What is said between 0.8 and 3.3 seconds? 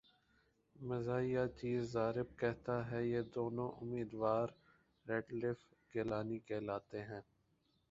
مزاحیہ چِیز ضارب کہتا ہے یہ